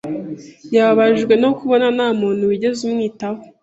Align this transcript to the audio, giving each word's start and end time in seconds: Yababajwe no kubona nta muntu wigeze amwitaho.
Yababajwe 0.73 1.33
no 1.43 1.49
kubona 1.57 1.87
nta 1.95 2.07
muntu 2.19 2.49
wigeze 2.49 2.81
amwitaho. 2.87 3.41